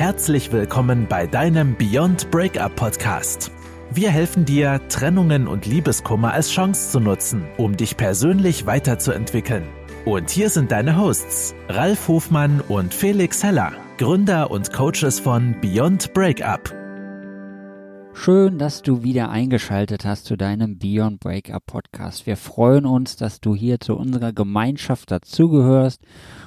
[0.00, 3.52] Herzlich willkommen bei deinem Beyond Breakup Podcast.
[3.90, 9.64] Wir helfen dir, Trennungen und Liebeskummer als Chance zu nutzen, um dich persönlich weiterzuentwickeln.
[10.06, 16.14] Und hier sind deine Hosts, Ralf Hofmann und Felix Heller, Gründer und Coaches von Beyond
[16.14, 16.79] Breakup.
[18.22, 22.26] Schön, dass du wieder eingeschaltet hast zu deinem Beyond Breakup Podcast.
[22.26, 26.02] Wir freuen uns, dass du hier zu unserer Gemeinschaft dazugehörst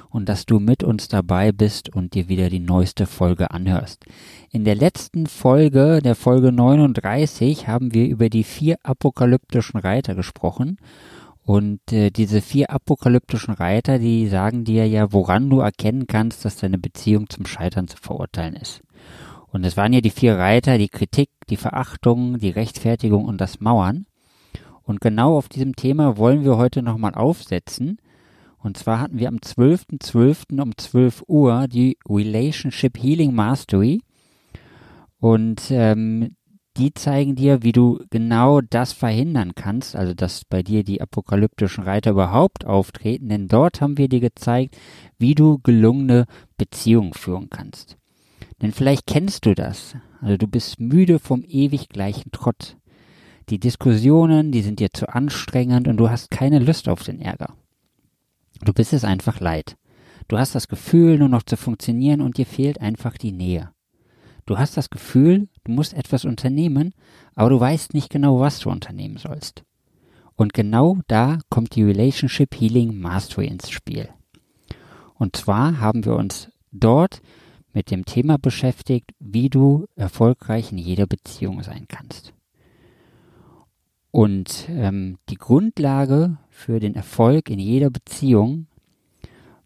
[0.08, 4.04] und dass du mit uns dabei bist und dir wieder die neueste Folge anhörst.
[4.52, 10.76] In der letzten Folge, der Folge 39, haben wir über die vier apokalyptischen Reiter gesprochen.
[11.42, 16.56] Und äh, diese vier apokalyptischen Reiter, die sagen dir ja, woran du erkennen kannst, dass
[16.56, 18.80] deine Beziehung zum Scheitern zu verurteilen ist.
[19.54, 23.60] Und es waren ja die vier Reiter, die Kritik, die Verachtung, die Rechtfertigung und das
[23.60, 24.04] Mauern.
[24.82, 27.98] Und genau auf diesem Thema wollen wir heute nochmal aufsetzen
[28.64, 30.00] und zwar hatten wir am 12.12.
[30.00, 30.62] .12.
[30.62, 34.00] um 12 Uhr die Relationship Healing Mastery.
[35.18, 36.34] Und ähm,
[36.78, 41.84] die zeigen dir, wie du genau das verhindern kannst, also dass bei dir die apokalyptischen
[41.84, 44.76] Reiter überhaupt auftreten, denn dort haben wir dir gezeigt,
[45.18, 46.24] wie du gelungene
[46.56, 47.98] Beziehungen führen kannst.
[48.62, 52.76] Denn vielleicht kennst du das, also du bist müde vom ewig gleichen Trott.
[53.50, 57.54] Die Diskussionen, die sind dir zu anstrengend und du hast keine Lust auf den Ärger.
[58.64, 59.76] Du bist es einfach leid.
[60.28, 63.70] Du hast das Gefühl, nur noch zu funktionieren und dir fehlt einfach die Nähe.
[64.46, 66.94] Du hast das Gefühl, du musst etwas unternehmen,
[67.34, 69.64] aber du weißt nicht genau, was du unternehmen sollst.
[70.36, 74.08] Und genau da kommt die Relationship Healing Mastery ins Spiel.
[75.14, 77.22] Und zwar haben wir uns dort
[77.74, 82.32] mit dem Thema beschäftigt, wie du erfolgreich in jeder Beziehung sein kannst.
[84.10, 88.68] Und ähm, die Grundlage für den Erfolg in jeder Beziehung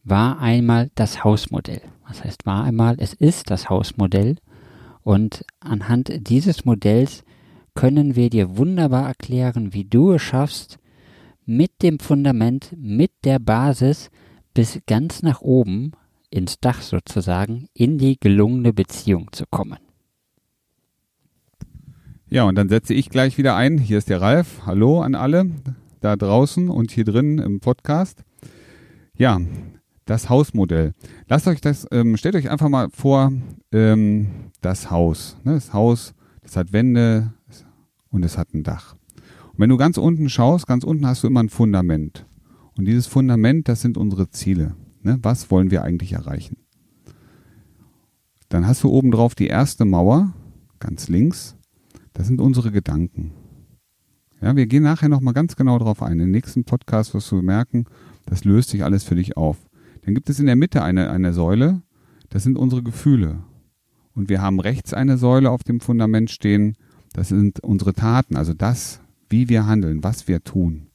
[0.05, 1.83] war einmal das Hausmodell.
[2.07, 2.97] Was heißt war einmal?
[2.99, 4.37] Es ist das Hausmodell.
[5.03, 7.25] Und anhand dieses Modells
[7.75, 10.79] können wir dir wunderbar erklären, wie du es schaffst,
[11.45, 14.11] mit dem Fundament, mit der Basis
[14.55, 15.93] bis ganz nach oben
[16.31, 19.79] ins Dach sozusagen in die gelungene Beziehung zu kommen.
[22.31, 23.79] Ja, und dann setze ich gleich wieder ein.
[23.79, 24.67] Hier ist der Ralf.
[24.67, 25.51] Hallo an alle
[26.01, 28.23] da draußen und hier drin im Podcast.
[29.17, 29.41] Ja,
[30.05, 30.95] das Hausmodell.
[31.29, 33.33] Lasst euch das, ähm, stellt euch einfach mal vor,
[33.73, 35.37] ähm, das Haus.
[35.45, 35.55] Ne?
[35.55, 37.33] Das Haus, das hat Wände
[38.11, 38.95] und es hat ein Dach.
[39.53, 42.27] Und wenn du ganz unten schaust, ganz unten hast du immer ein Fundament.
[42.77, 44.77] Und dieses Fundament, das sind unsere Ziele.
[45.09, 45.19] Ne?
[45.23, 46.59] Was wollen wir eigentlich erreichen?
[48.51, 50.35] Dann hast du oben drauf die erste Mauer,
[50.81, 51.57] ganz links.
[52.13, 53.33] Das sind unsere Gedanken.
[54.43, 56.21] Ja, wir gehen nachher nochmal ganz genau drauf ein.
[56.21, 57.87] Im nächsten Podcast wirst du merken,
[58.27, 59.57] das löst sich alles für dich auf.
[60.03, 61.81] Dann gibt es in der Mitte eine, eine Säule,
[62.29, 63.43] das sind unsere Gefühle.
[64.13, 66.77] Und wir haben rechts eine Säule auf dem Fundament stehen,
[67.15, 70.89] das sind unsere Taten, also das, wie wir handeln, was wir tun.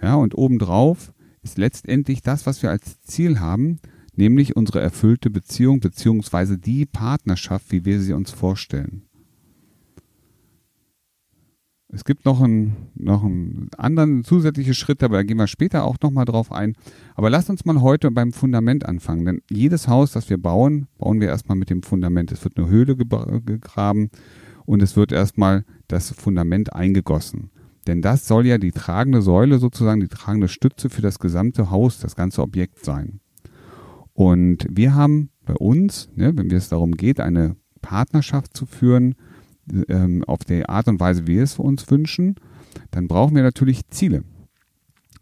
[0.00, 1.12] Ja, und obendrauf
[1.46, 3.78] ist letztendlich das, was wir als Ziel haben,
[4.16, 9.02] nämlich unsere erfüllte Beziehung beziehungsweise die Partnerschaft, wie wir sie uns vorstellen.
[11.88, 15.96] Es gibt noch einen, noch einen anderen zusätzlichen Schritt, aber da gehen wir später auch
[16.02, 16.74] nochmal drauf ein.
[17.14, 21.20] Aber lasst uns mal heute beim Fundament anfangen, denn jedes Haus, das wir bauen, bauen
[21.20, 22.32] wir erstmal mit dem Fundament.
[22.32, 24.10] Es wird eine Höhle gegraben
[24.64, 27.50] und es wird erstmal das Fundament eingegossen.
[27.86, 31.98] Denn das soll ja die tragende Säule sozusagen, die tragende Stütze für das gesamte Haus,
[31.98, 33.20] das ganze Objekt sein.
[34.12, 39.14] Und wir haben bei uns, ne, wenn es darum geht, eine Partnerschaft zu führen,
[39.88, 42.36] ähm, auf die Art und Weise, wie wir es für uns wünschen,
[42.90, 44.24] dann brauchen wir natürlich Ziele.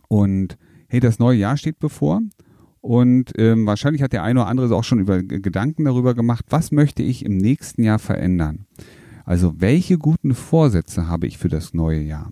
[0.08, 0.56] Und
[0.88, 2.20] hey, das neue Jahr steht bevor.
[2.80, 6.70] Und ähm, wahrscheinlich hat der eine oder andere auch schon über Gedanken darüber gemacht, was
[6.70, 8.66] möchte ich im nächsten Jahr verändern?
[9.24, 12.30] Also welche guten Vorsätze habe ich für das neue Jahr?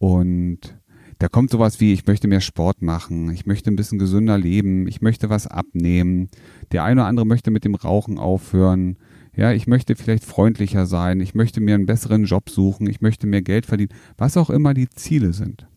[0.00, 0.80] Und
[1.18, 4.88] da kommt sowas wie, ich möchte mehr Sport machen, ich möchte ein bisschen gesünder leben,
[4.88, 6.30] ich möchte was abnehmen,
[6.72, 8.96] der eine oder andere möchte mit dem Rauchen aufhören,
[9.36, 13.26] ja, ich möchte vielleicht freundlicher sein, ich möchte mir einen besseren Job suchen, ich möchte
[13.26, 15.68] mehr Geld verdienen, was auch immer die Ziele sind.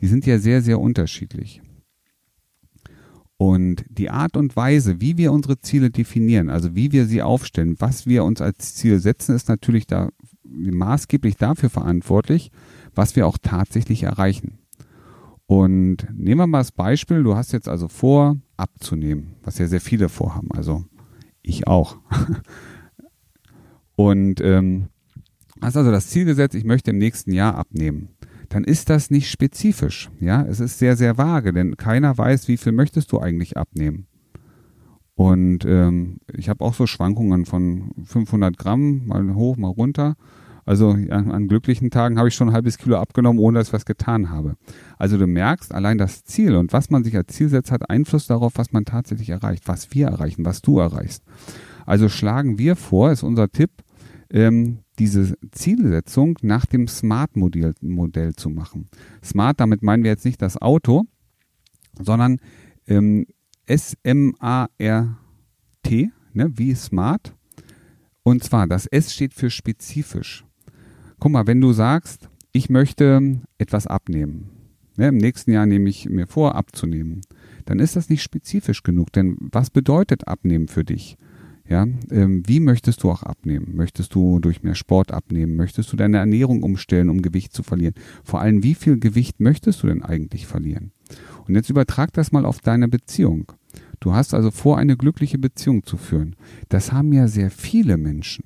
[0.00, 1.62] Die sind ja sehr, sehr unterschiedlich.
[3.36, 7.76] Und die Art und Weise, wie wir unsere Ziele definieren, also wie wir sie aufstellen,
[7.78, 10.08] was wir uns als Ziel setzen, ist natürlich da
[10.42, 12.50] maßgeblich dafür verantwortlich,
[12.98, 14.58] was wir auch tatsächlich erreichen.
[15.46, 19.80] Und nehmen wir mal das Beispiel, du hast jetzt also vor, abzunehmen, was ja sehr
[19.80, 20.84] viele vorhaben, also
[21.40, 21.98] ich auch.
[23.96, 24.88] und ähm,
[25.62, 28.08] hast also das Ziel gesetzt, ich möchte im nächsten Jahr abnehmen,
[28.48, 30.10] dann ist das nicht spezifisch.
[30.18, 34.08] Ja, es ist sehr, sehr vage, denn keiner weiß, wie viel möchtest du eigentlich abnehmen.
[35.14, 40.16] Und ähm, ich habe auch so Schwankungen von 500 Gramm, mal hoch, mal runter.
[40.68, 43.72] Also an, an glücklichen Tagen habe ich schon ein halbes Kilo abgenommen, ohne dass ich
[43.72, 44.56] was getan habe.
[44.98, 48.26] Also du merkst, allein das Ziel und was man sich als Ziel setzt, hat Einfluss
[48.26, 51.24] darauf, was man tatsächlich erreicht, was wir erreichen, was du erreichst.
[51.86, 53.70] Also schlagen wir vor, ist unser Tipp,
[54.28, 58.90] ähm, diese Zielsetzung nach dem Smart-Modell Modell zu machen.
[59.24, 61.04] Smart, damit meinen wir jetzt nicht das Auto,
[61.98, 62.40] sondern
[62.86, 63.24] ähm,
[63.64, 64.70] S-M-A-R-T,
[66.34, 67.34] ne, wie Smart.
[68.22, 70.44] Und zwar, das S steht für spezifisch.
[71.20, 74.50] Guck mal, wenn du sagst, ich möchte etwas abnehmen,
[74.96, 77.22] ne, im nächsten Jahr nehme ich mir vor, abzunehmen,
[77.64, 79.12] dann ist das nicht spezifisch genug.
[79.12, 81.18] Denn was bedeutet abnehmen für dich?
[81.68, 83.74] Ja, ähm, wie möchtest du auch abnehmen?
[83.74, 85.56] Möchtest du durch mehr Sport abnehmen?
[85.56, 87.94] Möchtest du deine Ernährung umstellen, um Gewicht zu verlieren?
[88.24, 90.92] Vor allem, wie viel Gewicht möchtest du denn eigentlich verlieren?
[91.46, 93.52] Und jetzt übertrag das mal auf deine Beziehung.
[94.00, 96.36] Du hast also vor, eine glückliche Beziehung zu führen.
[96.70, 98.44] Das haben ja sehr viele Menschen.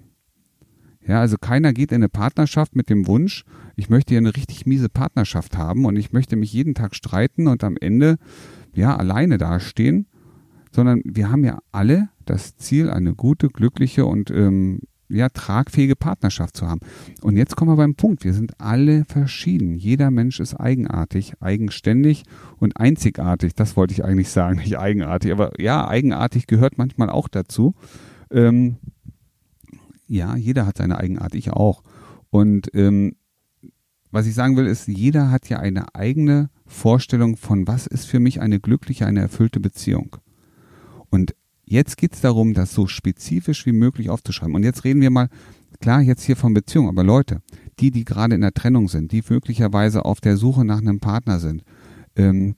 [1.07, 3.45] Ja, also keiner geht in eine Partnerschaft mit dem Wunsch,
[3.77, 7.49] ich möchte hier eine richtig miese Partnerschaft haben und ich möchte mich jeden Tag streiten
[7.49, 8.19] und am Ende
[8.75, 10.07] ja alleine dastehen,
[10.71, 16.57] sondern wir haben ja alle das Ziel, eine gute, glückliche und ähm, ja, tragfähige Partnerschaft
[16.57, 16.81] zu haben.
[17.21, 18.25] Und jetzt kommen wir beim Punkt.
[18.25, 19.75] Wir sind alle verschieden.
[19.75, 22.25] Jeder Mensch ist eigenartig, eigenständig
[22.59, 23.55] und einzigartig.
[23.55, 25.33] Das wollte ich eigentlich sagen, nicht eigenartig.
[25.33, 27.75] Aber ja, eigenartig gehört manchmal auch dazu.
[28.31, 28.77] Ähm,
[30.13, 31.83] ja, jeder hat seine Eigenart, ich auch.
[32.29, 33.17] Und ähm,
[34.11, 38.21] was ich sagen will, ist, jeder hat ja eine eigene Vorstellung von, was ist für
[38.21, 40.17] mich eine glückliche, eine erfüllte Beziehung.
[41.09, 44.55] Und jetzt geht es darum, das so spezifisch wie möglich aufzuschreiben.
[44.55, 45.31] Und jetzt reden wir mal,
[45.81, 47.41] klar, jetzt hier von Beziehung, aber Leute,
[47.81, 51.41] die, die gerade in der Trennung sind, die möglicherweise auf der Suche nach einem Partner
[51.41, 51.65] sind,
[52.17, 52.55] ähm,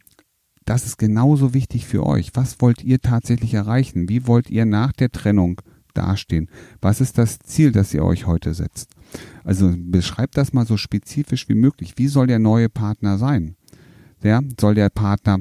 [0.65, 2.33] das ist genauso wichtig für euch.
[2.35, 4.09] Was wollt ihr tatsächlich erreichen?
[4.09, 5.61] Wie wollt ihr nach der Trennung
[5.95, 6.49] dastehen?
[6.81, 8.91] Was ist das Ziel, das ihr euch heute setzt?
[9.45, 11.95] Also beschreibt das mal so spezifisch wie möglich.
[11.97, 13.57] Wie soll der neue Partner sein?
[14.23, 15.41] Der soll der Partner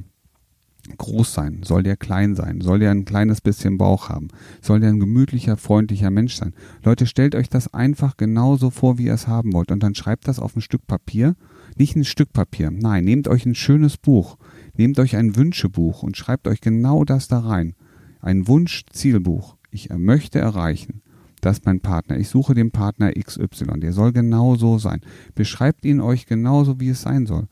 [0.97, 1.61] groß sein?
[1.63, 2.61] Soll der klein sein?
[2.61, 4.27] Soll der ein kleines bisschen Bauch haben?
[4.61, 6.53] Soll der ein gemütlicher, freundlicher Mensch sein?
[6.83, 9.71] Leute, stellt euch das einfach genauso vor, wie ihr es haben wollt.
[9.71, 11.35] Und dann schreibt das auf ein Stück Papier.
[11.77, 12.71] Nicht ein Stück Papier.
[12.71, 14.37] Nein, nehmt euch ein schönes Buch.
[14.75, 17.75] Nehmt euch ein Wünschebuch und schreibt euch genau das da rein.
[18.19, 21.01] Ein Wunsch-Zielbuch ich möchte erreichen,
[21.41, 25.01] dass mein Partner, ich suche den Partner XY, der soll genau so sein.
[25.35, 27.47] Beschreibt ihn euch genauso, wie es sein soll.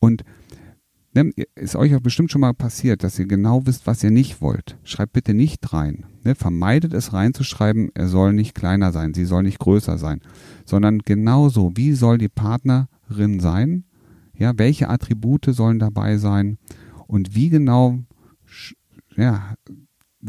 [0.00, 0.24] Und
[1.14, 4.40] ne, ist euch auch bestimmt schon mal passiert, dass ihr genau wisst, was ihr nicht
[4.40, 4.78] wollt.
[4.82, 6.06] Schreibt bitte nicht rein.
[6.24, 10.20] Ne, vermeidet es reinzuschreiben, er soll nicht kleiner sein, sie soll nicht größer sein,
[10.64, 13.84] sondern genauso, wie soll die Partnerin sein?
[14.36, 16.58] Ja, welche Attribute sollen dabei sein?
[17.06, 18.00] Und wie genau
[19.16, 19.54] ja,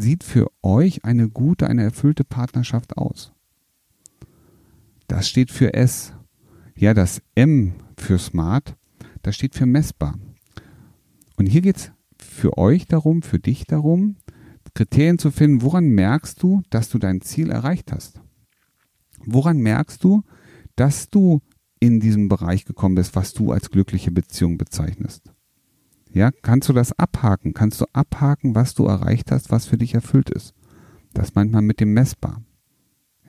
[0.00, 3.32] sieht für euch eine gute, eine erfüllte Partnerschaft aus?
[5.06, 6.12] Das steht für S.
[6.76, 8.76] Ja, das M für Smart,
[9.22, 10.18] das steht für messbar.
[11.36, 14.16] Und hier geht es für euch darum, für dich darum,
[14.74, 18.20] Kriterien zu finden, woran merkst du, dass du dein Ziel erreicht hast?
[19.24, 20.22] Woran merkst du,
[20.76, 21.40] dass du
[21.80, 25.32] in diesem Bereich gekommen bist, was du als glückliche Beziehung bezeichnest?
[26.12, 27.54] Ja, kannst du das abhaken?
[27.54, 30.54] Kannst du abhaken, was du erreicht hast, was für dich erfüllt ist?
[31.12, 32.42] Das manchmal mit dem Messbar.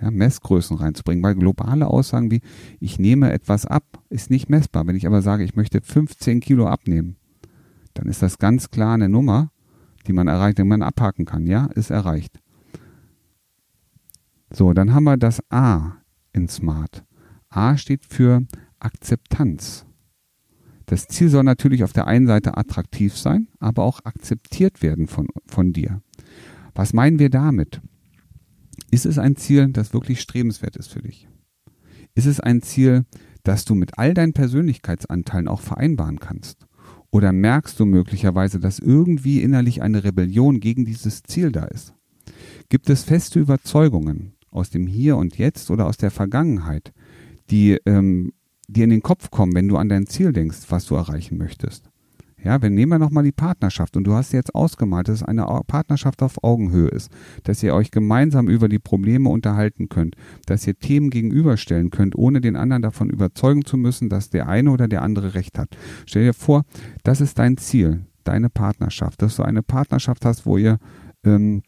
[0.01, 2.41] Ja, Messgrößen reinzubringen, weil globale Aussagen wie
[2.79, 4.88] ich nehme etwas ab, ist nicht messbar.
[4.88, 7.17] Wenn ich aber sage, ich möchte 15 Kilo abnehmen,
[7.95, 9.51] dann ist das ganz klar eine Nummer,
[10.07, 11.48] die man erreicht, die man abhaken kann.
[11.48, 12.39] Ja, ist erreicht.
[14.51, 15.98] So, dann haben wir das A
[16.31, 17.03] in Smart.
[17.50, 18.45] A steht für
[18.79, 19.86] Akzeptanz.
[20.89, 25.27] Das Ziel soll natürlich auf der einen Seite attraktiv sein, aber auch akzeptiert werden von,
[25.46, 26.01] von dir.
[26.74, 27.79] Was meinen wir damit?
[28.89, 31.27] Ist es ein Ziel, das wirklich strebenswert ist für dich?
[32.15, 33.05] Ist es ein Ziel,
[33.43, 36.65] das du mit all deinen Persönlichkeitsanteilen auch vereinbaren kannst?
[37.12, 41.93] Oder merkst du möglicherweise, dass irgendwie innerlich eine Rebellion gegen dieses Ziel da ist?
[42.69, 46.93] Gibt es feste Überzeugungen aus dem Hier und Jetzt oder aus der Vergangenheit,
[47.51, 48.31] die ähm,
[48.69, 51.89] dir in den Kopf kommen, wenn du an dein Ziel denkst, was du erreichen möchtest.
[52.41, 55.45] Ja, wir nehmen wir nochmal die Partnerschaft und du hast jetzt ausgemalt, dass es eine
[55.67, 57.11] Partnerschaft auf Augenhöhe ist,
[57.43, 62.39] dass ihr euch gemeinsam über die Probleme unterhalten könnt, dass ihr Themen gegenüberstellen könnt, ohne
[62.39, 65.75] den anderen davon überzeugen zu müssen, dass der eine oder der andere recht hat.
[66.05, 66.63] Stell dir vor,
[67.03, 70.77] das ist dein Ziel, deine Partnerschaft, dass du eine Partnerschaft hast, wo ihr
[71.25, 71.61] ähm,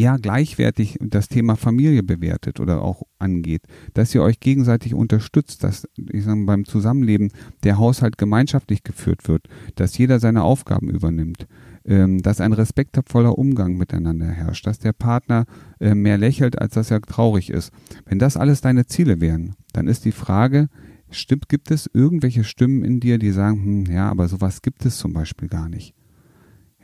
[0.00, 3.62] ja gleichwertig das Thema Familie bewertet oder auch angeht,
[3.94, 7.30] dass ihr euch gegenseitig unterstützt, dass ich sage, beim Zusammenleben
[7.64, 11.46] der Haushalt gemeinschaftlich geführt wird, dass jeder seine Aufgaben übernimmt,
[11.84, 15.46] ähm, dass ein respektvoller Umgang miteinander herrscht, dass der Partner
[15.80, 17.72] äh, mehr lächelt, als dass er traurig ist.
[18.06, 20.68] Wenn das alles deine Ziele wären, dann ist die Frage,
[21.10, 24.98] stimmt, gibt es irgendwelche Stimmen in dir, die sagen, hm, ja, aber sowas gibt es
[24.98, 25.94] zum Beispiel gar nicht.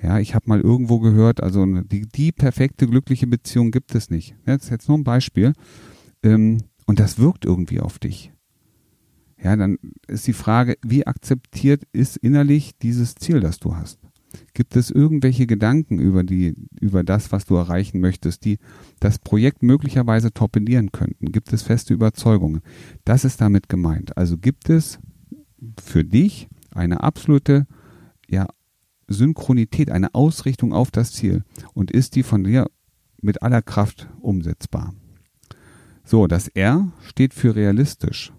[0.03, 4.37] Ja, ich habe mal irgendwo gehört, also die, die perfekte glückliche Beziehung gibt es nicht.
[4.45, 5.53] Das ist jetzt nur ein Beispiel.
[6.23, 8.33] Ähm, und das wirkt irgendwie auf dich.
[9.43, 13.99] Ja, dann ist die Frage, wie akzeptiert ist innerlich dieses Ziel, das du hast?
[14.53, 18.59] Gibt es irgendwelche Gedanken über die, über das, was du erreichen möchtest, die
[19.01, 21.31] das Projekt möglicherweise torpedieren könnten?
[21.31, 22.61] Gibt es feste Überzeugungen?
[23.05, 24.17] Das ist damit gemeint.
[24.17, 24.99] Also gibt es
[25.81, 27.67] für dich eine absolute,
[28.29, 28.49] ja,
[29.09, 32.71] Synchronität, eine Ausrichtung auf das Ziel und ist die von dir
[33.21, 34.95] mit aller Kraft umsetzbar.
[36.05, 38.33] So, das R steht für realistisch.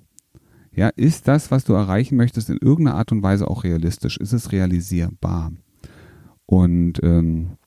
[0.72, 4.18] Ja, ist das, was du erreichen möchtest, in irgendeiner Art und Weise auch realistisch?
[4.18, 5.54] Ist es realisierbar?
[6.46, 7.58] Und ähm,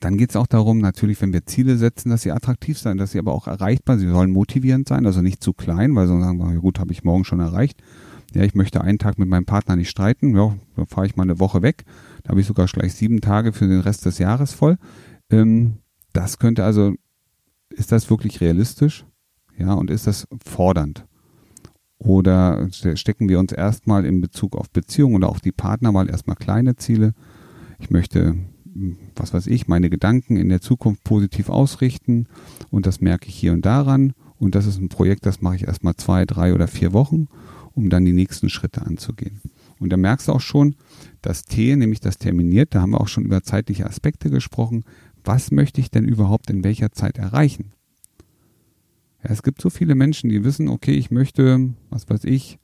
[0.00, 3.12] dann geht es auch darum, natürlich, wenn wir Ziele setzen, dass sie attraktiv sein, dass
[3.12, 6.38] sie aber auch erreichbar, sie sollen motivierend sein, also nicht zu klein, weil sonst sagen
[6.38, 7.82] wir, ja gut, habe ich morgen schon erreicht,
[8.34, 11.24] ja, ich möchte einen Tag mit meinem Partner nicht streiten, ja, dann fahre ich mal
[11.24, 11.84] eine Woche weg,
[12.22, 14.76] da habe ich sogar gleich sieben Tage für den Rest des Jahres voll.
[15.30, 15.78] Ähm,
[16.12, 16.94] das könnte also,
[17.70, 19.04] ist das wirklich realistisch?
[19.56, 21.06] Ja, und ist das fordernd?
[21.98, 26.36] Oder stecken wir uns erstmal in Bezug auf Beziehungen oder auf die Partner mal erstmal
[26.36, 27.12] kleine Ziele?
[27.78, 28.36] Ich möchte,
[29.14, 32.26] was weiß ich, meine Gedanken in der Zukunft positiv ausrichten
[32.70, 34.14] und das merke ich hier und daran.
[34.38, 37.28] Und das ist ein Projekt, das mache ich erstmal zwei, drei oder vier Wochen
[37.74, 39.40] um dann die nächsten Schritte anzugehen.
[39.78, 40.76] Und da merkst du auch schon,
[41.22, 44.84] das T, nämlich das terminiert, da haben wir auch schon über zeitliche Aspekte gesprochen.
[45.24, 47.72] Was möchte ich denn überhaupt in welcher Zeit erreichen?
[49.22, 52.58] Ja, es gibt so viele Menschen, die wissen, okay, ich möchte, was weiß ich,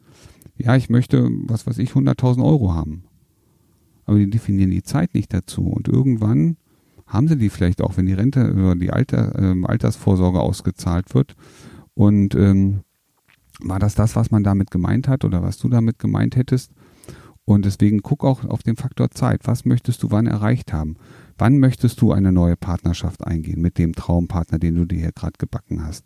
[0.59, 3.05] ja, ich möchte, was weiß ich, 100.000 Euro haben.
[4.05, 5.63] Aber die definieren die Zeit nicht dazu.
[5.63, 6.57] Und irgendwann
[7.07, 11.35] haben sie die vielleicht auch, wenn die Rente oder die Alter, äh, Altersvorsorge ausgezahlt wird.
[11.95, 12.81] Und ähm,
[13.61, 16.73] war das das, was man damit gemeint hat oder was du damit gemeint hättest?
[17.45, 19.43] Und deswegen guck auch auf den Faktor Zeit.
[19.45, 20.97] Was möchtest du wann erreicht haben?
[21.39, 25.39] Wann möchtest du eine neue Partnerschaft eingehen mit dem Traumpartner, den du dir hier gerade
[25.39, 26.05] gebacken hast?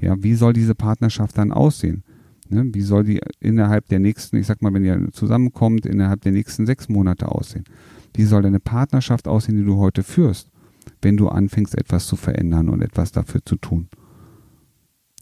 [0.00, 2.04] Ja, wie soll diese Partnerschaft dann aussehen?
[2.48, 6.32] Ne, wie soll die innerhalb der nächsten, ich sag mal, wenn ihr zusammenkommt, innerhalb der
[6.32, 7.64] nächsten sechs Monate aussehen?
[8.14, 10.48] Wie soll deine Partnerschaft aussehen, die du heute führst,
[11.02, 13.88] wenn du anfängst, etwas zu verändern und etwas dafür zu tun?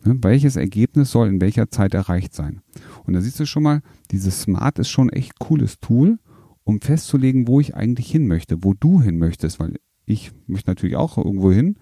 [0.07, 0.19] Ne?
[0.23, 2.61] Welches Ergebnis soll in welcher Zeit erreicht sein?
[3.05, 6.19] Und da siehst du schon mal, dieses Smart ist schon echt cooles Tool,
[6.65, 10.97] um festzulegen, wo ich eigentlich hin möchte, wo du hin möchtest, weil ich möchte natürlich
[10.97, 11.77] auch irgendwo hin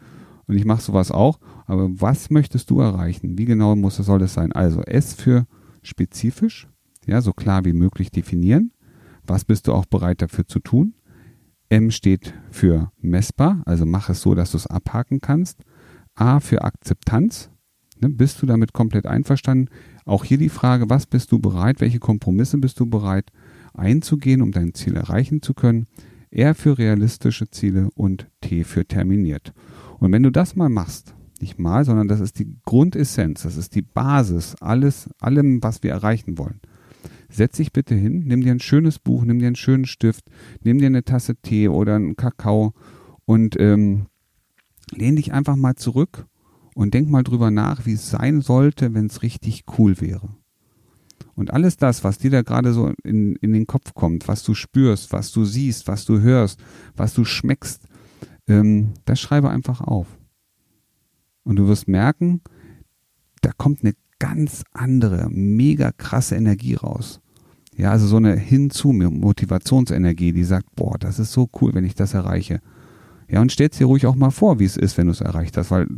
[0.47, 3.39] und ich mache sowas auch, aber was möchtest du erreichen?
[3.39, 4.53] Wie genau muss es, soll das sein?
[4.53, 5.47] Also S für
[5.83, 6.69] spezifisch,
[7.07, 8.73] ja, so klar wie möglich definieren.
[9.27, 10.95] Was bist du auch bereit dafür zu tun?
[11.71, 15.61] M steht für messbar, also mach es so, dass du es abhaken kannst.
[16.15, 17.51] A für Akzeptanz,
[18.01, 19.69] Ne, bist du damit komplett einverstanden?
[20.05, 23.31] Auch hier die Frage, was bist du bereit, welche Kompromisse bist du bereit
[23.73, 25.87] einzugehen, um dein Ziel erreichen zu können?
[26.31, 29.53] R für realistische Ziele und T für terminiert.
[30.01, 33.75] Und wenn du das mal machst, nicht mal, sondern das ist die Grundessenz, das ist
[33.75, 36.61] die Basis alles, allem, was wir erreichen wollen.
[37.29, 40.25] Setz dich bitte hin, nimm dir ein schönes Buch, nimm dir einen schönen Stift,
[40.63, 42.75] nimm dir eine Tasse Tee oder einen Kakao
[43.25, 44.07] und ähm,
[44.93, 46.27] lehn dich einfach mal zurück
[46.75, 50.29] und denk mal drüber nach, wie es sein sollte, wenn es richtig cool wäre.
[51.35, 54.55] Und alles das, was dir da gerade so in, in den Kopf kommt, was du
[54.55, 56.61] spürst, was du siehst, was du hörst,
[56.97, 57.87] was du schmeckst,
[58.47, 60.07] ähm, das schreibe einfach auf.
[61.43, 62.41] Und du wirst merken,
[63.43, 67.21] da kommt eine ganz andere, mega krasse Energie raus.
[67.77, 71.95] Ja, also so eine hinzu Motivationsenergie, die sagt, boah, das ist so cool, wenn ich
[71.95, 72.61] das erreiche.
[73.29, 75.57] Ja, und stellst dir ruhig auch mal vor, wie es ist, wenn du es erreicht
[75.57, 75.89] hast, weil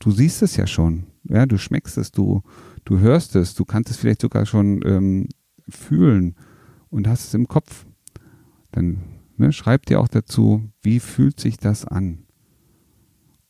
[0.00, 1.04] du siehst es ja schon.
[1.24, 2.42] Ja, du schmeckst es, du,
[2.84, 5.28] du hörst es, du kannst es vielleicht sogar schon ähm,
[5.68, 6.34] fühlen
[6.88, 7.86] und hast es im Kopf.
[8.72, 9.02] Dann
[9.36, 12.24] ne, schreib dir auch dazu, wie fühlt sich das an?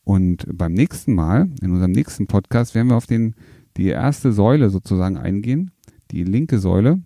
[0.05, 3.35] Und beim nächsten Mal, in unserem nächsten Podcast, werden wir auf den,
[3.77, 5.71] die erste Säule sozusagen eingehen,
[6.11, 7.01] die linke Säule,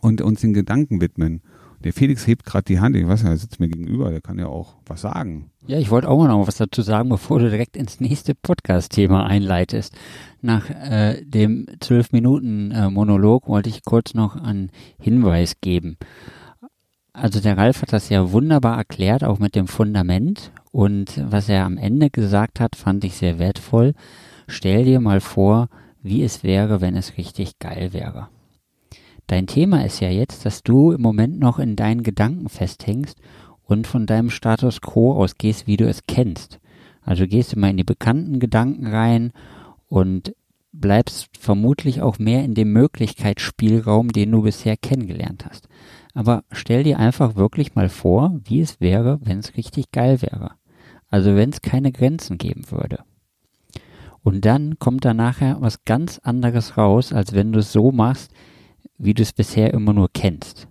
[0.00, 1.42] und uns den Gedanken widmen.
[1.84, 4.38] Der Felix hebt gerade die Hand, ich weiß ja, er sitzt mir gegenüber, der kann
[4.38, 5.50] ja auch was sagen.
[5.66, 9.94] Ja, ich wollte auch noch was dazu sagen, bevor du direkt ins nächste Podcast-Thema einleitest.
[10.40, 15.98] Nach äh, dem zwölf Minuten äh, Monolog wollte ich kurz noch einen Hinweis geben.
[17.12, 21.64] Also der Ralf hat das ja wunderbar erklärt, auch mit dem Fundament Und was er
[21.64, 23.94] am Ende gesagt hat, fand ich sehr wertvoll.
[24.46, 25.68] Stell dir mal vor,
[26.02, 28.28] wie es wäre, wenn es richtig geil wäre.
[29.28, 33.18] Dein Thema ist ja jetzt, dass du im Moment noch in deinen Gedanken festhängst
[33.62, 36.58] und von deinem Status quo ausgehst, wie du es kennst.
[37.02, 39.32] Also gehst immer in die bekannten Gedanken rein
[39.86, 40.34] und
[40.72, 45.68] bleibst vermutlich auch mehr in dem Möglichkeitsspielraum, den du bisher kennengelernt hast.
[46.14, 50.52] Aber stell dir einfach wirklich mal vor, wie es wäre, wenn es richtig geil wäre.
[51.10, 53.00] Also wenn es keine Grenzen geben würde.
[54.22, 58.32] Und dann kommt da nachher was ganz anderes raus, als wenn du es so machst,
[58.98, 60.68] wie du es bisher immer nur kennst.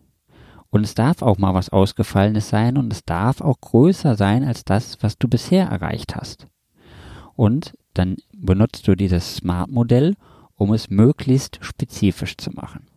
[0.70, 4.66] Und es darf auch mal was Ausgefallenes sein und es darf auch größer sein als
[4.66, 6.48] das, was du bisher erreicht hast.
[7.36, 10.16] Und dann benutzt du dieses Smart-Modell,
[10.56, 12.88] um es möglichst spezifisch zu machen.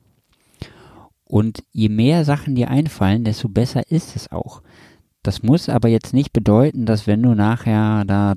[1.25, 4.63] Und je mehr Sachen dir einfallen, desto besser ist es auch.
[5.23, 8.35] Das muss aber jetzt nicht bedeuten, dass wenn du nachher da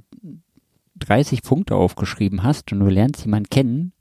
[0.97, 3.93] 30 Punkte aufgeschrieben hast und du lernst jemanden kennen,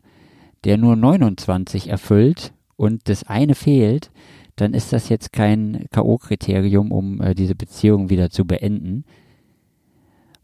[0.65, 4.11] der nur 29 erfüllt und das eine fehlt,
[4.57, 9.05] dann ist das jetzt kein K.O.-Kriterium, um äh, diese Beziehung wieder zu beenden.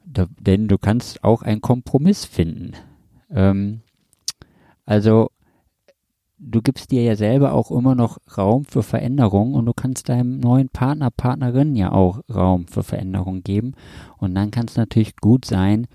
[0.05, 2.73] Da, denn du kannst auch einen Kompromiss finden.
[3.31, 3.83] Ähm,
[4.87, 5.31] also
[6.39, 10.39] du gibst dir ja selber auch immer noch Raum für Veränderung und du kannst deinem
[10.39, 13.75] neuen Partner, Partnerin ja auch Raum für Veränderung geben.
[14.17, 15.87] Und dann kann es natürlich gut sein,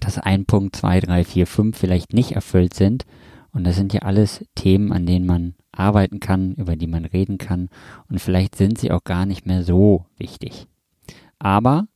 [0.00, 3.04] dass ein Punkt, zwei, drei, vier, fünf vielleicht nicht erfüllt sind.
[3.52, 7.38] Und das sind ja alles Themen, an denen man arbeiten kann, über die man reden
[7.38, 7.68] kann.
[8.08, 10.66] Und vielleicht sind sie auch gar nicht mehr so wichtig.
[11.38, 11.86] Aber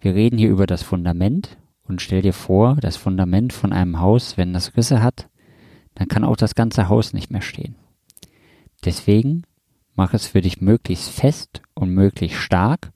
[0.00, 4.36] wir reden hier über das Fundament und stell dir vor, das Fundament von einem Haus,
[4.36, 5.28] wenn das Risse hat,
[5.94, 7.76] dann kann auch das ganze Haus nicht mehr stehen.
[8.84, 9.42] Deswegen
[9.94, 12.92] mach es für dich möglichst fest und möglichst stark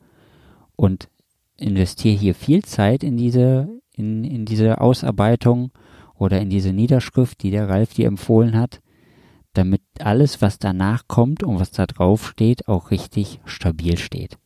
[0.74, 1.08] und
[1.56, 5.70] investiere hier viel Zeit in diese, in, in diese Ausarbeitung
[6.18, 8.80] oder in diese Niederschrift, die der Ralf dir empfohlen hat,
[9.52, 14.38] damit alles, was danach kommt und was da drauf steht, auch richtig stabil steht.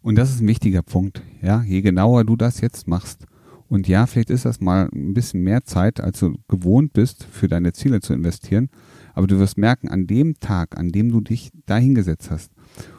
[0.00, 1.22] Und das ist ein wichtiger Punkt.
[1.42, 3.26] Ja, je genauer du das jetzt machst,
[3.68, 7.48] und ja, vielleicht ist das mal ein bisschen mehr Zeit, als du gewohnt bist, für
[7.48, 8.70] deine Ziele zu investieren.
[9.12, 12.52] Aber du wirst merken, an dem Tag, an dem du dich dahingesetzt hast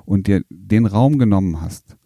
[0.06, 1.98] und dir den Raum genommen hast,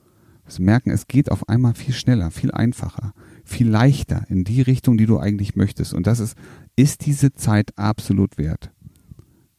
[0.45, 4.61] wirst du merken, es geht auf einmal viel schneller, viel einfacher, viel leichter in die
[4.61, 5.93] Richtung, die du eigentlich möchtest.
[5.93, 6.37] Und das ist,
[6.75, 8.71] ist diese Zeit absolut wert.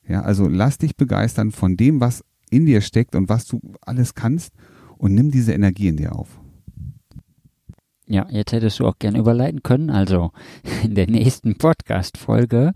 [0.07, 4.15] Ja, also lass dich begeistern von dem, was in dir steckt und was du alles
[4.15, 4.53] kannst
[4.99, 6.41] und nimm diese Energie in dir auf.
[8.07, 9.91] Ja, jetzt hättest du auch gerne überleiten können.
[9.91, 10.33] Also
[10.85, 12.73] in der nächsten Podcast-Folge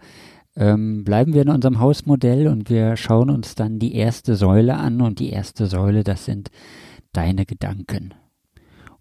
[0.56, 5.00] ähm, bleiben wir in unserem Hausmodell und wir schauen uns dann die erste Säule an.
[5.02, 6.50] Und die erste Säule, das sind
[7.12, 8.14] deine Gedanken.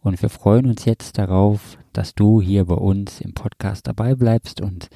[0.08, 4.62] Und wir freuen uns jetzt darauf, dass du hier bei uns im Podcast dabei bleibst
[4.62, 4.88] und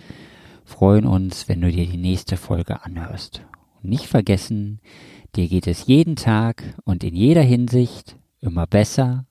[0.63, 3.41] freuen uns, wenn du dir die nächste Folge anhörst.
[3.83, 4.79] Und nicht vergessen,
[5.35, 9.25] dir geht es jeden Tag und in jeder Hinsicht immer besser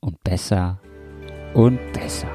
[0.00, 0.80] und besser
[1.54, 2.26] und besser.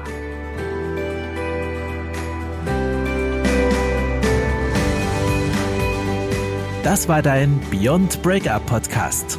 [6.82, 9.38] Das war dein Beyond Breakup Podcast.